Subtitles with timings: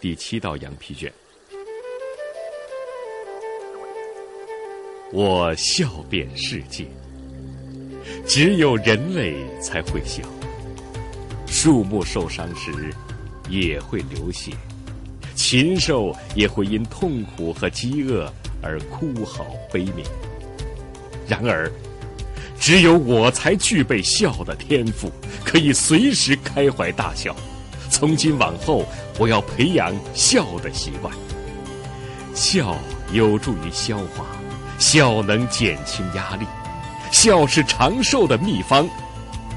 [0.00, 1.12] 第七道羊皮卷。
[5.12, 6.86] 我笑遍世界，
[8.26, 10.22] 只有人类才会笑。
[11.46, 12.92] 树木受伤时
[13.48, 14.52] 也会流血，
[15.34, 18.30] 禽兽也会因痛苦和饥饿
[18.62, 20.04] 而哭嚎悲鸣。
[21.26, 21.70] 然而，
[22.60, 25.10] 只有我才具备笑的天赋，
[25.44, 27.34] 可以随时开怀大笑。
[27.96, 28.84] 从今往后，
[29.18, 31.10] 我要培养笑的习惯。
[32.34, 32.76] 笑
[33.10, 34.26] 有助于消化，
[34.78, 36.44] 笑能减轻压力，
[37.10, 38.86] 笑是长寿的秘方。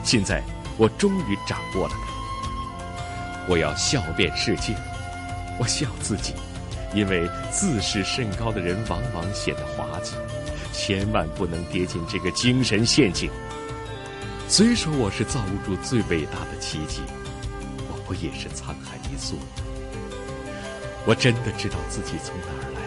[0.05, 0.41] 现在
[0.77, 1.93] 我终于掌握了。
[3.49, 4.73] 我要笑遍世界。
[5.59, 6.33] 我笑自己，
[6.93, 10.13] 因为自视甚高的人往往显得滑稽。
[10.71, 13.29] 千万不能跌进这个精神陷阱。
[14.47, 17.01] 虽说我是造物主最伟大的奇迹，
[18.09, 19.37] 我也是沧海一粟？
[21.05, 22.81] 我真的知道自己从哪儿来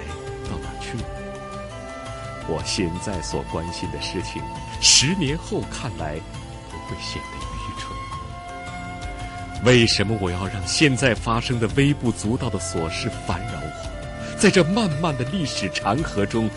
[0.50, 0.98] 到哪儿去。
[2.48, 4.42] 我现在所关心的事情，
[4.80, 6.16] 十年后看来
[6.70, 7.94] 不会显得愚蠢。
[9.64, 14.36] 为什么我要让现在发生的微不足道的琐事烦扰我？
[14.36, 16.50] 在这漫漫的历史长河中。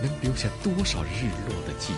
[0.00, 1.96] 能留下多少日落的记忆？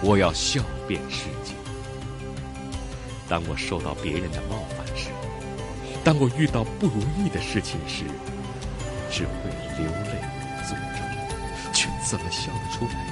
[0.00, 1.59] 我要笑遍世界。
[3.30, 5.06] 当我受到别人的冒犯时，
[6.02, 8.02] 当我遇到不如意的事情时，
[9.08, 10.20] 只会流泪
[10.64, 10.98] 诅咒，
[11.72, 13.06] 却怎么笑得出来？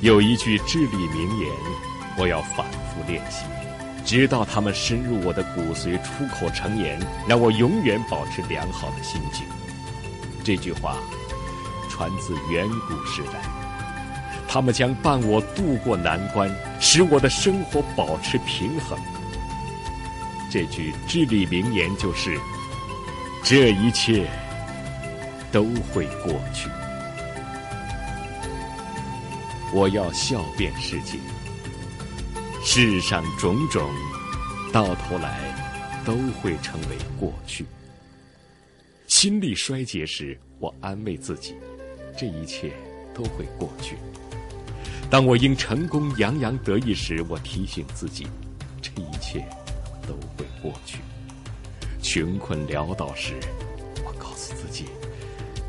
[0.00, 1.50] 有一句至理名言，
[2.16, 3.44] 我要反复练习，
[4.06, 9.44] 直到他们深入我的骨髓，出口成言，让我永远保持良好的心境。
[10.44, 10.98] 这句话
[11.88, 13.42] 传自远古时代，
[14.52, 18.98] 他们将伴我渡过难关，使我的生活保持平衡。
[20.50, 22.36] 这句至理名言就是：
[23.44, 24.28] 这一切
[25.52, 25.62] 都
[25.92, 26.68] 会过去。
[29.72, 31.16] 我要笑遍世界，
[32.64, 33.88] 世上种种，
[34.72, 35.38] 到头来
[36.04, 37.64] 都会成为过去。
[39.06, 41.54] 心力衰竭时，我安慰自己，
[42.18, 42.72] 这一切
[43.14, 43.94] 都会过去；
[45.10, 48.28] 当我因成功洋洋得意时，我提醒自己，
[48.80, 49.44] 这一切
[50.06, 50.98] 都会过去；
[52.00, 53.34] 穷困潦倒时，
[54.04, 54.84] 我告诉自己，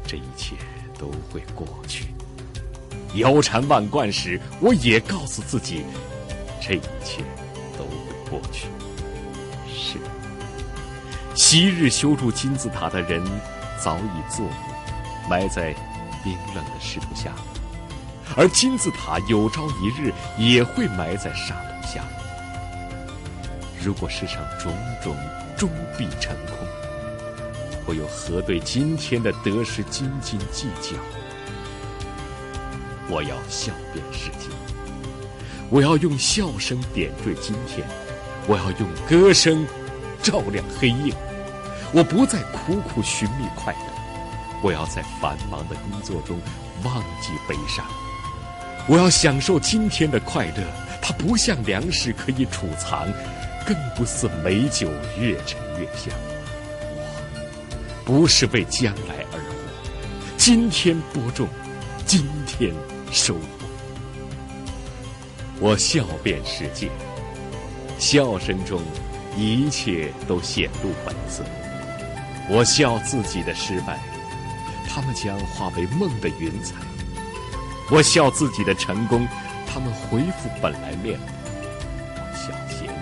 [0.08, 0.56] 这一切
[0.96, 2.04] 都会过去；
[3.16, 5.84] 腰缠万贯时，我也告诉自己，
[6.62, 7.24] 这一切
[7.76, 8.68] 都会过去。
[9.68, 9.98] 是。
[11.34, 13.26] 昔日修筑金字塔的人
[13.84, 15.74] 早已作古，埋在
[16.24, 17.32] 冰冷的石头下；
[18.38, 22.04] 而金字塔有朝一日也会埋在沙土下。
[23.84, 25.16] 如果世上种种
[25.58, 26.68] 终必成空，
[27.86, 30.98] 我又何对今天的得失斤斤计较？
[33.10, 34.48] 我要笑遍世界，
[35.70, 37.86] 我要用笑声点缀今天，
[38.48, 39.66] 我要用歌声。
[40.24, 41.12] 照亮黑夜，
[41.92, 46.40] 我不再苦苦寻觅快乐，我要在繁忙的工作中
[46.84, 47.84] 忘记悲伤。
[48.88, 50.64] 我要享受今天的快乐，
[51.02, 53.08] 它不像粮食可以储藏，
[53.66, 56.14] 更不似美酒越陈越香。
[58.06, 59.56] 我不是为将来而活，
[60.36, 61.48] 今天播种，
[62.06, 62.74] 今天
[63.12, 63.42] 收获。
[65.60, 66.90] 我笑遍世界，
[68.00, 68.82] 笑声中。
[69.38, 71.42] 一切都显露本色。
[72.50, 73.98] 我笑自己的失败，
[74.90, 76.76] 他们将化为梦的云彩；
[77.92, 79.28] 我笑自己的成功，
[79.68, 81.26] 他们恢复本来面目；
[82.16, 82.94] 我笑邪恶，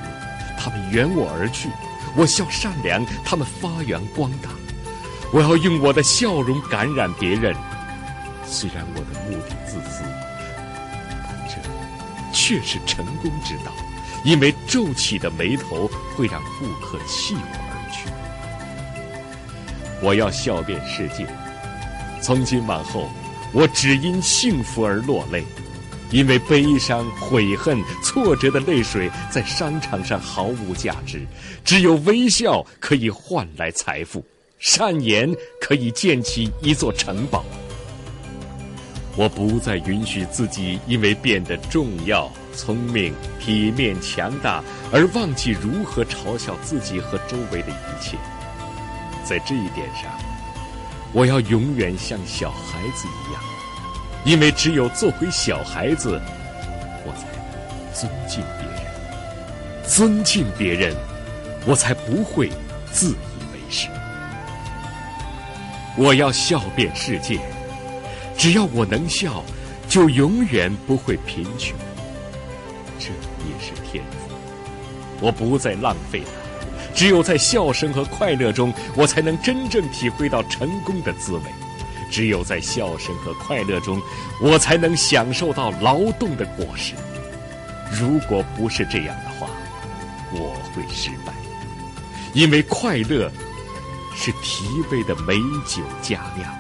[0.58, 1.70] 他们远我而去；
[2.16, 4.50] 我笑善良，他们发扬光大。
[5.32, 7.56] 我要用我的笑容感染别人，
[8.48, 10.02] 虽然我的目的自私，
[11.24, 11.58] 但这
[12.34, 13.72] 却是成功之道。
[14.26, 17.42] 因为皱起的眉头会让顾客弃我
[17.72, 18.10] 而去。
[20.02, 21.26] 我要笑遍世界，
[22.22, 23.08] 从今往后，
[23.52, 25.44] 我只因幸福而落泪，
[26.12, 31.26] 因为悲伤、悔恨、挫折的泪水在商场上毫无价值，
[31.64, 34.24] 只有微笑可以换来财富，
[34.60, 37.44] 善言可以建起一座城堡。
[39.16, 42.32] 我不再允许自己因为变得重要。
[42.56, 44.62] 聪明、体面、强大，
[44.92, 48.18] 而忘记如何嘲笑自己和周围的一切。
[49.24, 50.12] 在这一点上，
[51.12, 53.42] 我要永远像小孩子一样，
[54.24, 56.22] 因为只有做回小孩子，
[57.06, 58.80] 我才能尊敬别人。
[59.88, 60.96] 尊敬别人，
[61.66, 62.52] 我才不会
[62.92, 63.88] 自以为是。
[65.98, 67.40] 我要笑遍世界，
[68.38, 69.44] 只要我能笑，
[69.88, 71.76] 就永远不会贫穷。
[73.00, 74.30] 这也是天赋，
[75.20, 76.49] 我不再浪费它。
[76.94, 81.44] 只有在笑声和快乐中，我才能真正体会到成功的滋味；
[82.12, 84.02] 只有在笑声和快乐中，
[84.42, 86.94] 我才能享受到劳动的果实。
[87.92, 89.50] 如果不是这样的话，
[90.32, 91.34] 我会失败，
[92.34, 93.32] 因为快乐
[94.16, 96.54] 是提味的美酒佳酿。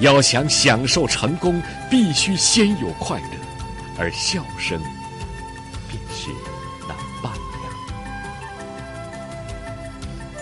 [0.00, 3.30] 要想享受成功，必须先有快乐，
[3.98, 4.80] 而笑声
[5.88, 6.30] 便是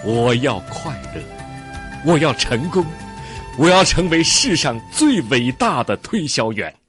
[0.06, 1.20] 我要快乐，
[2.05, 2.87] 我要成功，
[3.58, 6.73] 我要成为世上最伟大的推销员。